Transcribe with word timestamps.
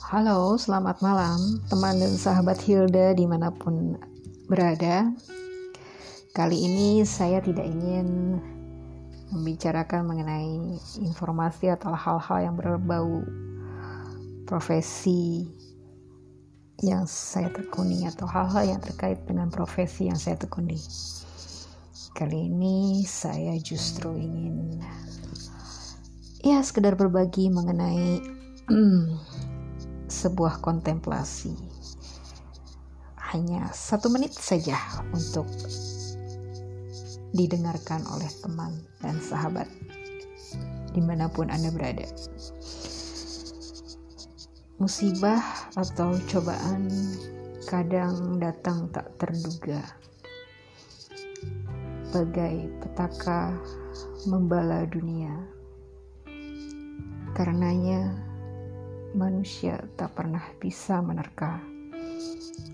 Halo, 0.00 0.56
selamat 0.56 1.04
malam 1.04 1.60
teman 1.68 2.00
dan 2.00 2.16
sahabat 2.16 2.56
Hilda 2.64 3.12
di 3.12 3.28
mana 3.28 3.52
pun 3.52 4.00
berada. 4.48 5.12
Kali 6.32 6.56
ini 6.56 7.04
saya 7.04 7.44
tidak 7.44 7.68
ingin 7.68 8.40
membicarakan 9.28 10.08
mengenai 10.08 10.80
informasi 11.04 11.76
atau 11.76 11.92
hal-hal 11.92 12.48
yang 12.48 12.56
berbau 12.56 13.20
profesi 14.48 15.44
yang 16.80 17.04
saya 17.04 17.52
tekuni 17.52 18.08
atau 18.08 18.24
hal-hal 18.24 18.72
yang 18.72 18.80
terkait 18.80 19.20
dengan 19.28 19.52
profesi 19.52 20.08
yang 20.08 20.16
saya 20.16 20.40
tekuni. 20.40 20.80
Kali 22.16 22.48
ini 22.48 23.04
saya 23.04 23.52
justru 23.60 24.16
ingin 24.16 24.80
ya 26.40 26.64
sekedar 26.64 26.96
berbagi 26.96 27.52
mengenai 27.52 28.40
sebuah 30.10 30.58
kontemplasi. 30.58 31.54
Hanya 33.30 33.70
satu 33.70 34.10
menit 34.10 34.34
saja 34.34 34.76
untuk 35.14 35.46
didengarkan 37.30 38.02
oleh 38.10 38.26
teman 38.42 38.74
dan 38.98 39.22
sahabat 39.22 39.70
di 40.90 40.98
mana 40.98 41.30
pun 41.30 41.46
Anda 41.46 41.70
berada. 41.70 42.06
Musibah 44.80 45.70
atau 45.76 46.16
cobaan 46.26 46.88
kadang 47.68 48.40
datang 48.42 48.90
tak 48.90 49.06
terduga. 49.20 49.84
Bagai 52.10 52.66
petaka 52.82 53.54
membala 54.26 54.82
dunia. 54.90 55.30
Karenanya, 57.36 58.29
manusia 59.14 59.82
tak 59.98 60.14
pernah 60.14 60.42
bisa 60.62 61.02
menerka 61.02 61.58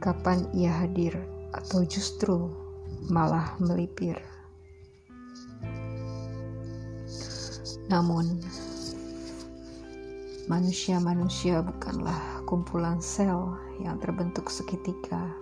kapan 0.00 0.48
ia 0.56 0.72
hadir 0.72 1.12
atau 1.52 1.84
justru 1.84 2.48
malah 3.10 3.52
melipir. 3.60 4.16
Namun, 7.90 8.38
manusia-manusia 10.46 11.60
bukanlah 11.60 12.46
kumpulan 12.46 13.02
sel 13.02 13.58
yang 13.82 13.98
terbentuk 13.98 14.46
seketika. 14.46 15.34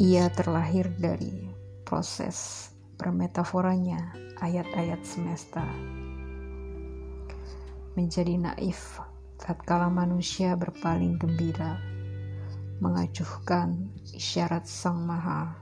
Ia 0.00 0.30
terlahir 0.32 0.88
dari 0.96 1.50
proses 1.82 2.70
bermetaforanya 2.96 4.14
ayat-ayat 4.38 5.02
semesta. 5.02 5.66
Menjadi 7.98 8.38
naif 8.38 9.02
tatkala 9.40 9.88
manusia 9.88 10.52
berpaling 10.52 11.16
gembira, 11.16 11.80
mengacuhkan 12.84 13.88
isyarat 14.12 14.68
Sang 14.68 15.00
Maha 15.00 15.56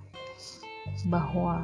bahwa 1.07 1.63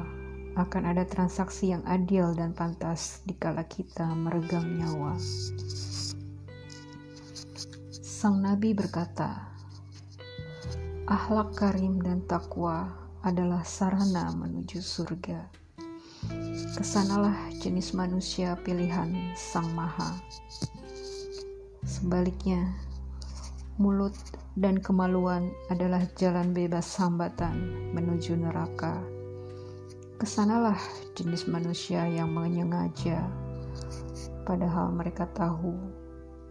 akan 0.55 0.95
ada 0.95 1.03
transaksi 1.03 1.75
yang 1.75 1.83
adil 1.83 2.31
dan 2.31 2.55
pantas 2.55 3.19
dikala 3.27 3.67
kita 3.67 4.07
meregang 4.15 4.79
nyawa. 4.79 5.19
Sang 7.91 8.39
Nabi 8.39 8.71
berkata, 8.71 9.51
"Akhlak 11.11 11.59
karim 11.59 11.99
dan 11.99 12.23
takwa 12.23 12.87
adalah 13.27 13.67
sarana 13.67 14.31
menuju 14.31 14.79
surga." 14.79 15.39
Ke 16.75 16.83
sanalah 16.83 17.35
jenis 17.59 17.91
manusia 17.91 18.55
pilihan 18.63 19.35
Sang 19.35 19.67
Maha. 19.75 20.15
Sebaliknya, 21.95 22.75
mulut 23.79 24.11
dan 24.59 24.83
kemaluan 24.83 25.47
adalah 25.71 26.03
jalan 26.19 26.51
bebas 26.51 26.91
hambatan 26.99 27.55
menuju 27.95 28.35
neraka. 28.35 28.99
Ke 30.19 30.27
sanalah 30.27 30.75
jenis 31.15 31.47
manusia 31.47 32.03
yang 32.03 32.35
menyengaja, 32.35 33.23
padahal 34.43 34.91
mereka 34.91 35.23
tahu 35.39 35.71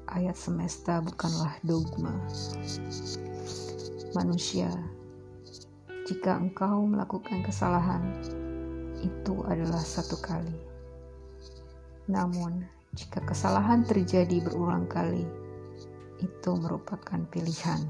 ayat 0.09 0.32
semesta 0.32 1.05
bukanlah 1.05 1.53
dogma. 1.61 2.16
Manusia, 4.16 4.72
jika 6.09 6.41
engkau 6.41 6.88
melakukan 6.88 7.44
kesalahan, 7.44 8.00
itu 9.05 9.44
adalah 9.44 9.84
satu 9.84 10.16
kali. 10.25 10.56
Namun, 12.09 12.65
jika 12.94 13.19
kesalahan 13.27 13.82
terjadi 13.82 14.38
berulang 14.47 14.87
kali, 14.87 15.27
itu 16.22 16.50
merupakan 16.55 17.19
pilihan. 17.27 17.82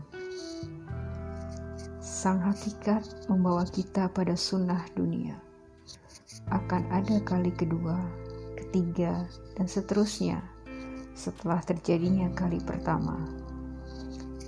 Sang 2.00 2.40
hakikat 2.40 3.28
membawa 3.28 3.68
kita 3.68 4.08
pada 4.08 4.32
sunnah 4.32 4.80
dunia. 4.96 5.36
Akan 6.48 6.88
ada 6.88 7.20
kali 7.20 7.52
kedua, 7.52 8.00
ketiga, 8.56 9.28
dan 9.60 9.68
seterusnya 9.68 10.40
setelah 11.12 11.60
terjadinya 11.60 12.32
kali 12.32 12.56
pertama. 12.64 13.28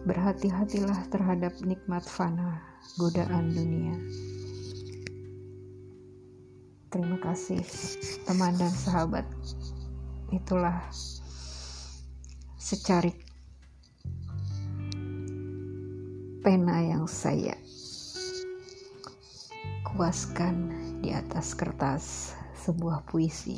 Berhati-hatilah 0.09 1.13
terhadap 1.13 1.53
nikmat 1.61 2.05
fana, 2.09 2.65
godaan 2.97 3.53
dunia. 3.53 3.97
Terima 6.89 7.21
kasih, 7.21 7.61
teman 8.25 8.57
dan 8.57 8.73
sahabat 8.73 9.29
itulah 10.35 10.83
secarik 12.59 13.15
pena 16.43 16.83
yang 16.83 17.11
saya 17.11 17.55
kuaskan 19.87 20.71
di 21.03 21.11
atas 21.15 21.55
kertas 21.55 22.35
sebuah 22.67 23.07
puisi. 23.07 23.57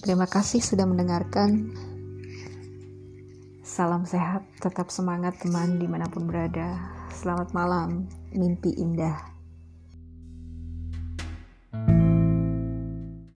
Terima 0.00 0.24
kasih 0.24 0.64
sudah 0.64 0.88
mendengarkan. 0.88 1.76
Salam 3.60 4.08
sehat, 4.08 4.48
tetap 4.58 4.88
semangat 4.88 5.38
teman 5.38 5.78
di 5.78 5.86
mana 5.86 6.08
pun 6.08 6.26
berada. 6.26 6.80
Selamat 7.12 7.52
malam, 7.54 8.08
mimpi 8.34 8.74
indah. 8.80 9.39